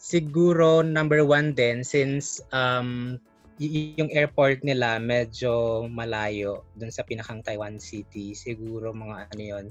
[0.05, 3.17] siguro number one din since um,
[3.57, 8.37] y- yung airport nila medyo malayo dun sa pinakang Taiwan City.
[8.37, 9.65] Siguro mga ano yun,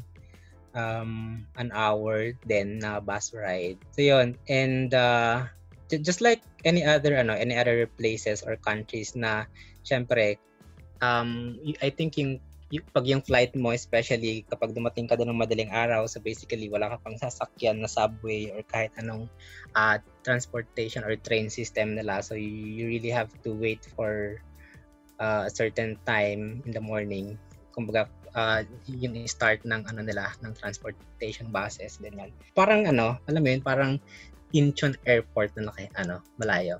[0.74, 1.12] um,
[1.54, 3.78] an hour din na bus ride.
[3.94, 5.46] So yun, and uh,
[5.86, 9.46] just like any other ano any other places or countries na
[9.86, 10.42] syempre
[10.98, 12.42] um I think yung
[12.80, 16.94] pag yung flight mo, especially kapag dumating ka doon ng madaling araw, so basically wala
[16.94, 19.28] ka pang sasakyan na subway or kahit anong
[19.76, 22.24] uh, transportation or train system nila.
[22.24, 24.40] So you, you really have to wait for
[25.20, 27.38] uh, a certain time in the morning.
[27.74, 32.30] Kumbaga, uh, yung start ng ano nila, ng transportation buses, ganyan.
[32.54, 33.92] Parang ano, alam mo yun, parang
[34.54, 36.78] Incheon Airport na laki, ano, malayo.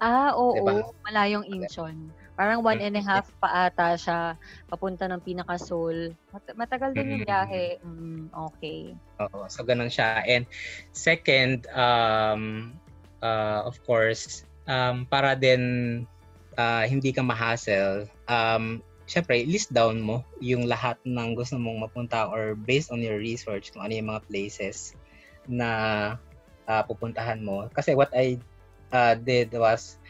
[0.00, 0.84] Ah, oo, diba?
[1.04, 2.12] malayong Incheon.
[2.34, 4.34] Parang one and a half pa ata siya
[4.66, 6.18] papunta ng pinaka-Seoul.
[6.34, 7.78] Mat- matagal din yung biyahe.
[7.78, 8.90] Mm, okay.
[9.22, 10.26] Oo, so ganun siya.
[10.26, 10.42] And
[10.90, 12.74] second, um,
[13.22, 15.62] uh, of course, um, para din
[16.58, 22.26] uh, hindi ka ma-hassle, um, syempre, list down mo yung lahat ng gusto mong mapunta
[22.26, 24.98] or based on your research kung ano yung mga places
[25.46, 25.68] na
[26.66, 27.68] uh, pupuntahan mo.
[27.70, 28.40] Kasi what I
[28.90, 30.00] uh, did was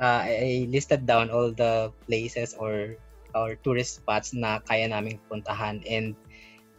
[0.00, 2.96] uh, I listed down all the places or
[3.36, 5.84] or tourist spots na kaya naming puntahan.
[5.84, 6.16] And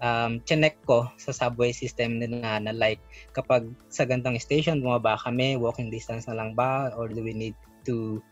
[0.01, 2.99] um, chinek ko sa subway system nila na like
[3.35, 6.91] kapag sa gantong station bumaba kami, walking distance na lang ba?
[6.95, 7.55] Or do we need
[7.85, 8.23] to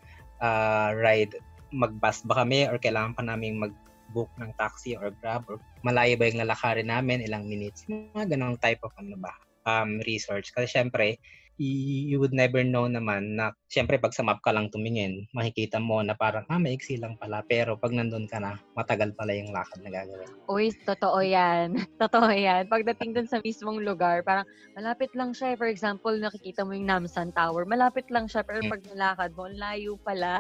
[0.42, 1.36] uh, ride
[1.72, 2.66] mag-bus ba kami?
[2.68, 5.46] Or kailangan pa namin mag-book ng taxi or grab?
[5.52, 9.34] Or malayo ba yung lalakarin namin, ilang minutes, mga ganong type of ano ba,
[9.68, 10.56] um, research.
[10.56, 11.20] Kasi syempre,
[11.58, 16.06] you would never know naman na siyempre pag sa map ka lang tumingin, makikita mo
[16.06, 19.82] na parang ah maiksi lang pala pero pag nandun ka na, matagal pala yung lakad
[19.82, 20.30] na gagawin.
[20.46, 21.74] Uy, totoo yan.
[22.02, 22.70] totoo yan.
[22.70, 24.46] Pagdating dun sa mismong lugar, parang
[24.78, 25.58] malapit lang siya.
[25.58, 28.72] For example, nakikita mo yung Namsan Tower, malapit lang siya pero hmm.
[28.72, 30.36] pag nilakad mo, layo pala.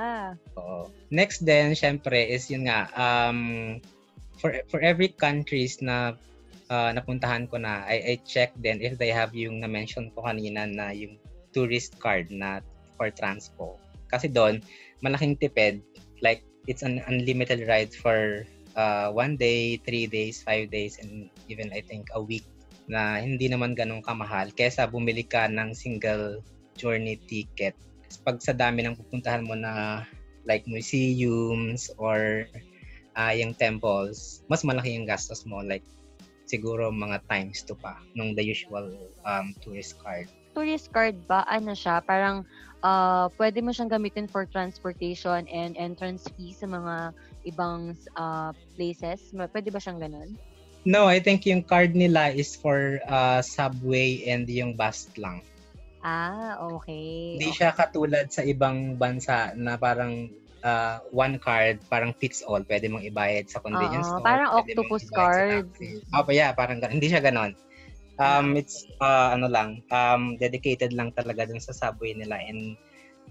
[0.55, 0.93] Oo.
[1.09, 3.81] Next then, syempre is yun nga, um,
[4.37, 6.13] for for every countries na
[6.69, 10.67] uh, napuntahan ko na, I, I check then if they have yung na-mention ko kanina
[10.67, 11.19] na yung
[11.51, 12.63] tourist card na
[12.95, 13.79] for transpo.
[14.11, 14.63] Kasi doon,
[15.03, 15.83] malaking tipid,
[16.23, 18.43] like it's an unlimited ride for
[18.75, 22.45] uh, one day, three days, five days, and even I think a week
[22.87, 26.39] na hindi naman ganun kamahal kesa bumili ka ng single
[26.79, 27.75] journey ticket.
[28.23, 30.03] Pag sa dami ng pupuntahan mo na
[30.47, 32.47] like museums or
[33.19, 35.59] uh, yung temples, mas malaki yung gastos mo.
[35.59, 35.83] Like
[36.47, 38.87] siguro mga times to pa nung the usual
[39.27, 40.31] um, tourist card.
[40.57, 41.45] Tourist card ba?
[41.45, 42.01] Ano siya?
[42.01, 42.47] Parang
[42.81, 47.13] uh, pwede mo siyang gamitin for transportation and entrance fee sa mga
[47.45, 49.21] ibang uh, places?
[49.31, 50.33] Pwede ba siyang ganun?
[50.87, 55.43] No, I think yung card nila is for uh, subway and yung bus lang.
[55.99, 57.35] Ah, okay.
[57.35, 57.57] Hindi okay.
[57.59, 60.31] siya katulad sa ibang bansa na parang
[60.63, 62.61] uh, one card, parang fits all.
[62.63, 64.25] Pwede mong ibayad sa convenience store.
[64.25, 65.67] parang octopus card.
[66.13, 66.81] Oh, yeah, parang.
[66.81, 67.53] Hindi siya ganon.
[68.17, 72.73] Um, it's uh, ano lang, um, dedicated lang talaga dun sa subway nila and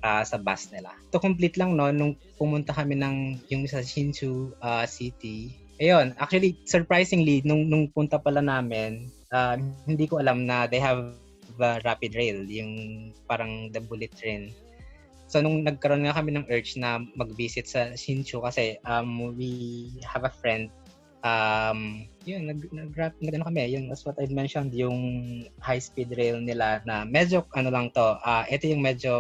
[0.07, 0.95] uh, sa bus nila.
[1.11, 5.51] To complete lang no, nung pumunta kami ng yung sa Shinshu uh, City,
[5.83, 9.59] ayun, actually surprisingly nung nung punta pala namin, uh,
[9.91, 11.19] hindi ko alam na they have
[11.59, 14.55] the rapid rail, yung parang the bullet train.
[15.27, 20.23] So nung nagkaroon nga kami ng urge na mag-visit sa Shinshu kasi um, we have
[20.23, 20.71] a friend
[21.27, 24.99] um yun nag nag, nag ano kami yun that's what I mentioned yung
[25.59, 29.15] high speed rail nila na medyo ano lang to uh, ito yung medyo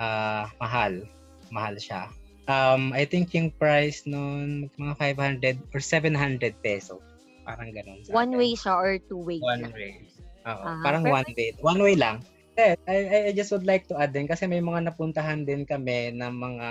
[0.00, 1.04] uh, mahal
[1.52, 2.08] mahal siya
[2.48, 4.96] um I think yung price noon mga
[5.44, 7.04] 500 or 700 peso
[7.44, 8.40] parang ganun one akin.
[8.40, 10.00] way siya or two way one way
[10.44, 11.16] Oo, uh, parang perfect.
[11.16, 11.48] one way.
[11.64, 12.16] One way lang.
[12.56, 16.34] I, I just would like to add din kasi may mga napuntahan din kami ng
[16.34, 16.68] mga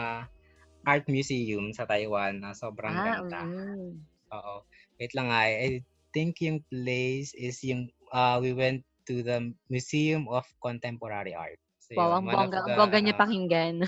[0.83, 3.39] art museum sa Taiwan na sobrang ah, ganda.
[3.43, 4.03] Um.
[4.31, 4.55] Oo.
[4.99, 5.69] Wait lang ay I
[6.15, 11.59] think yung place is yung uh, we went to the Museum of Contemporary Art.
[11.83, 13.83] So, wow, ang bongga, ang bongga niya pakinggan.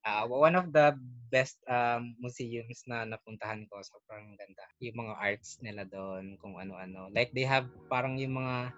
[0.00, 0.94] Uh, one of the
[1.28, 3.82] best um, museums na napuntahan ko.
[3.82, 4.64] Sobrang ganda.
[4.80, 7.10] Yung mga arts nila doon, kung ano-ano.
[7.10, 8.72] Like they have parang yung mga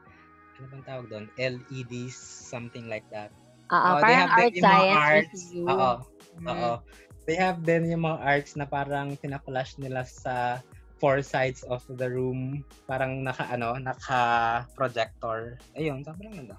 [0.62, 1.27] ano bang tawag doon?
[1.35, 2.14] LEDs,
[2.46, 3.35] something like that.
[3.75, 4.94] Oo, uh, parang art science.
[4.94, 5.90] Arts, oo,
[6.38, 6.46] mm.
[6.46, 6.72] oo.
[7.27, 10.62] They have then yung mga arts na parang pinakulash nila sa
[11.03, 12.62] four sides of the room.
[12.87, 15.59] Parang naka, ano, naka projector.
[15.75, 16.55] Ayun, sobrang ganda.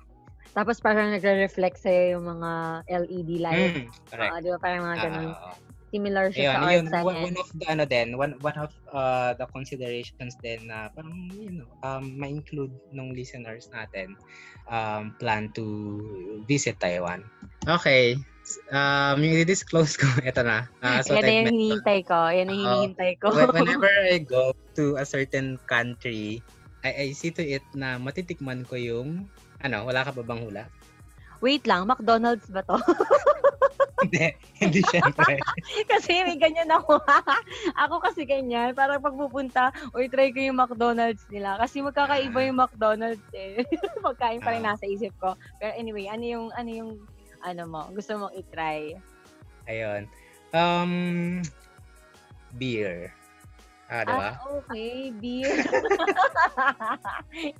[0.51, 2.51] Tapos parang nagre-reflect sa'yo yung mga
[2.91, 3.79] LED lights.
[3.79, 4.31] Mm, correct.
[4.35, 4.59] Uh, di ba?
[4.59, 5.31] Parang mga ganun.
[5.31, 5.55] Uh,
[5.93, 8.73] similar siya Ayun, sa yun, art one, one of the ano din, one one of
[8.89, 14.17] uh, the considerations din na parang you know, um ma-include ng listeners natin
[14.65, 16.01] um plan to
[16.49, 17.21] visit Taiwan.
[17.69, 18.17] Okay.
[18.75, 20.67] Um, yung i-disclose ko, ito na.
[20.83, 22.27] Uh, so Yan yung hinihintay ko.
[22.27, 23.31] Yan yung hinihintay ko.
[23.31, 26.43] whenever I go to a certain country,
[26.83, 29.31] I, I see to it na matitikman ko yung,
[29.63, 30.67] ano, wala ka ba bang hula?
[31.43, 32.79] Wait lang, McDonald's ba to?
[34.07, 34.31] hindi,
[34.63, 35.35] hindi syempre.
[35.91, 37.03] kasi may ganyan ako.
[37.75, 38.71] ako kasi ganyan.
[38.71, 41.59] Parang pagpupunta, or try ko yung McDonald's nila.
[41.59, 43.59] Kasi magkakaiba yung McDonald's eh.
[44.07, 44.71] Pagkain pa rin ah.
[44.71, 45.35] nasa isip ko.
[45.59, 46.91] Pero anyway, ano yung, ano yung,
[47.43, 48.95] ano mo, gusto mong i-try?
[49.67, 50.07] Ayun.
[50.55, 51.43] Um,
[52.55, 53.11] beer.
[53.93, 54.33] Ah, di ba?
[54.33, 55.53] Ah, okay, beer.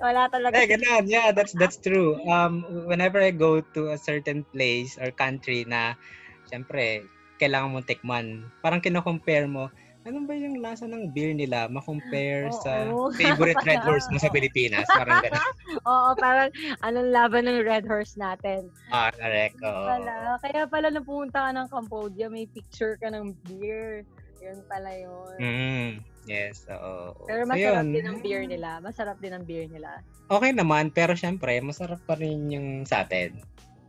[0.04, 0.58] Wala talaga.
[0.58, 1.06] Eh, ganun.
[1.06, 2.18] Yeah, that's that's true.
[2.26, 5.94] Um, whenever I go to a certain place or country na
[6.50, 7.06] syempre,
[7.38, 8.50] kailangan mong tikman.
[8.66, 9.70] Parang kino-compare mo,
[10.04, 13.14] ano ba yung lasa ng beer nila ma-compare oh, sa oh.
[13.22, 14.90] favorite Red Horse mo sa Pilipinas?
[14.90, 15.48] Parang gano'n.
[15.90, 16.50] Oo, parang
[16.82, 18.74] anong laban ng Red Horse natin.
[18.90, 19.62] Ah, correct.
[19.62, 19.86] Oo.
[19.86, 24.02] Pala, kaya pala nung pumunta ka ng Cambodia, may picture ka ng beer.
[24.44, 25.38] Yun pala yun.
[25.40, 25.90] Mm,
[26.28, 27.16] yes, oo.
[27.24, 28.70] Pero masarap so, din ang beer nila.
[28.84, 30.04] Masarap din ang beer nila.
[30.28, 33.40] Okay naman, pero syempre, masarap pa rin yung sa atin.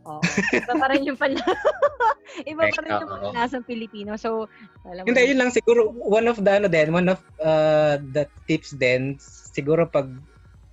[0.07, 0.23] Oo.
[0.55, 1.35] Iba pa rin yung pala.
[2.51, 4.15] Iba pa rin yung panlasang Pilipino.
[4.15, 4.47] So,
[4.87, 5.07] alam mo.
[5.11, 9.19] Hindi, yun lang siguro one of the ano din, one of uh, the tips din
[9.19, 10.07] siguro pag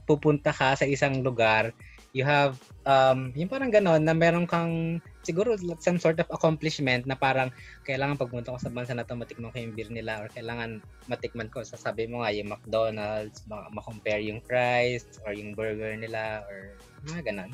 [0.07, 1.75] pupunta ka sa isang lugar,
[2.13, 7.15] you have um yung parang ganon na meron kang siguro some sort of accomplishment na
[7.15, 7.51] parang
[7.87, 11.51] kailangan pagpunta ko sa bansa na to matikman ko yung beer nila or kailangan matikman
[11.51, 16.75] ko sasabi mo nga yung McDonald's ma-compare yung price or yung burger nila or
[17.07, 17.51] mga ganon.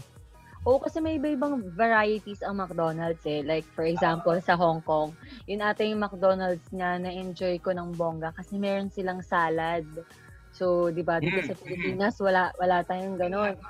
[0.67, 3.47] Oo, kasi may iba-ibang varieties ang McDonald's eh.
[3.47, 5.15] Like, for example, sa Hong Kong,
[5.47, 9.87] yun ata yung McDonald's nga na-enjoy ko ng bongga kasi meron silang salad.
[10.51, 11.63] So, di ba, dito sa mm.
[11.63, 13.55] Pilipinas, wala, wala tayong ganun.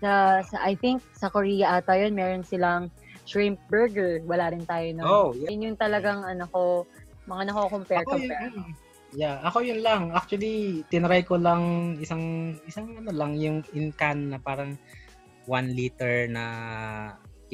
[0.00, 2.88] Sa, sa, I think, sa Korea ata yun, meron silang
[3.30, 4.18] shrimp burger.
[4.26, 5.06] Wala rin tayo nun.
[5.06, 5.54] Oh, yeah.
[5.54, 6.82] Yun yung talagang, ano ko,
[7.30, 8.50] mga nako-compare, ako compare.
[8.50, 8.74] Yun,
[9.14, 10.10] yeah, ako yun lang.
[10.10, 14.74] Actually, tinry ko lang isang, isang ano lang, yung in can na parang
[15.46, 16.44] 1 liter na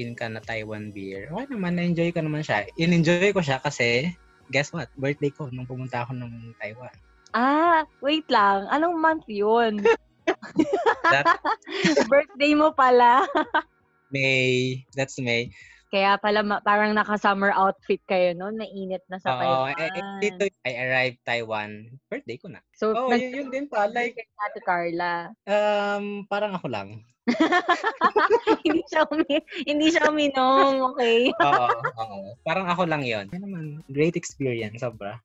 [0.01, 1.29] in ka na Taiwan beer.
[1.29, 2.65] Okay naman, na-enjoy ko naman siya.
[2.81, 4.17] In-enjoy ko siya kasi
[4.49, 4.89] guess what?
[4.97, 6.93] Birthday ko nung pumunta ako ng Taiwan.
[7.37, 8.65] Ah, wait lang.
[8.73, 9.85] Anong month yun?
[11.13, 11.39] That
[12.11, 13.25] Birthday mo pala.
[14.11, 15.51] May, that's May.
[15.91, 18.59] Kaya pala parang naka-summer outfit kayo noon.
[18.59, 19.75] Mainit na sa Oo, Taiwan.
[19.79, 21.71] eh, eh, dito I arrived Taiwan.
[22.11, 22.61] Birthday ko na.
[22.75, 23.87] So, Oh, nag- yun, yun din pa.
[23.87, 25.31] Like, Ate Carla.
[25.47, 26.89] um, parang ako lang.
[28.67, 29.35] hindi siya umi
[29.67, 31.27] hindi siya uminom, okay?
[31.43, 31.67] Oo,
[31.99, 32.19] oo.
[32.47, 33.27] Parang ako lang yon.
[33.35, 35.19] Yun naman, great experience, sobra.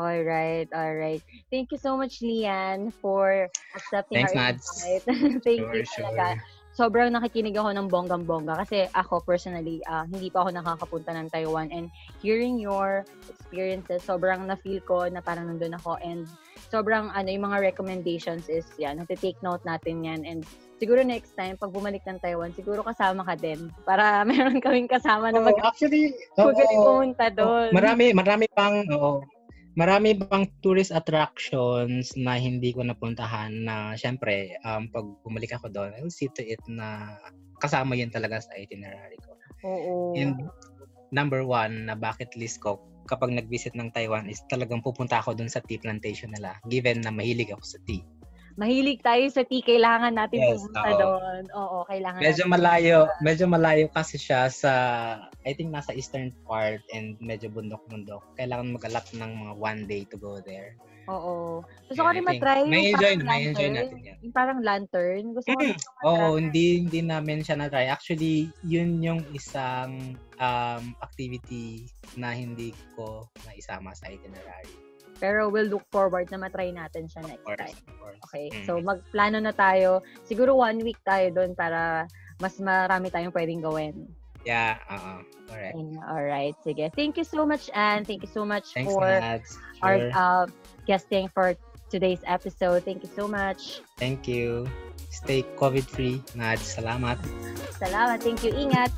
[0.00, 1.20] All right, all right.
[1.52, 4.64] Thank you so much, Lian, for accepting Thanks, our Mads.
[4.64, 5.04] invite.
[5.44, 6.40] Thank you Sure, talaga.
[6.80, 11.68] Sobrang nakikinig ako ng bonggang-bongga kasi ako personally, ah, hindi pa ako nakakapunta ng Taiwan
[11.68, 11.92] and
[12.24, 16.24] hearing your experiences, sobrang na-feel ko na parang nandun ako and
[16.72, 20.48] sobrang ano, yung mga recommendations is yan, nati-take note natin yan and
[20.80, 25.28] siguro next time, pag bumalik ng Taiwan, siguro kasama ka din para meron kaming kasama
[25.28, 26.88] na mag- actually, magaling oo.
[26.88, 27.76] pumunta doon.
[27.76, 29.20] Marami, marami pang, oo.
[29.78, 35.94] Marami pang tourist attractions na hindi ko napuntahan na syempre, um, pag bumalik ako doon,
[35.94, 37.18] I'll see to it na
[37.62, 39.32] kasama yun talaga sa itinerary ko.
[39.68, 40.18] Oo.
[40.18, 40.50] And
[41.14, 45.50] number one na bucket list ko kapag nag-visit ng Taiwan is talagang pupunta ako doon
[45.50, 48.02] sa tea plantation nila given na mahilig ako sa tea.
[48.60, 51.00] Mahilig tayo sa tea, kailangan natin Yes, pumunta oo.
[51.00, 51.42] doon.
[51.56, 52.52] Oo, kailangan Medyo natin.
[52.52, 54.72] malayo, medyo malayo kasi siya sa
[55.48, 58.20] I think nasa eastern part and medyo bundok-bundok.
[58.36, 60.76] Kailangan mag-alap ng mga one day to go there.
[61.08, 61.64] Oo.
[61.88, 64.16] Gusto ko rin matry yung May enjoy, parang may enjoy natin yan.
[64.20, 65.24] Yung parang lantern.
[65.32, 65.76] Gusto ko Mm.
[66.04, 67.88] Oo, hindi hindi namin siya na-try.
[67.88, 71.88] Actually, yun yung isang um, activity
[72.20, 74.76] na hindi ko naisama sa itinerary.
[75.20, 77.78] Pero we'll look forward na matry natin siya next course, time.
[78.28, 78.48] Okay.
[78.48, 78.64] Mm.
[78.64, 80.00] So, magplano na tayo.
[80.24, 82.08] Siguro one week tayo doon para
[82.40, 84.08] mas marami tayong pwedeng gawin.
[84.44, 85.24] Yeah, oo.
[85.50, 85.74] Correct.
[85.76, 86.54] And, alright.
[86.64, 86.88] Sige.
[86.94, 88.04] Thank you so much, Anne.
[88.06, 89.58] Thank you so much Thanks, for Mads.
[89.82, 90.10] our Sure.
[90.14, 90.44] uh,
[90.86, 91.54] guesting for
[91.90, 92.86] today's episode.
[92.86, 93.82] Thank you so much.
[93.98, 94.70] Thank you.
[95.10, 96.78] Stay COVID-free, Mads.
[96.78, 97.18] Salamat.
[97.76, 98.22] Salamat.
[98.22, 98.54] Thank you.
[98.54, 98.94] Ingat.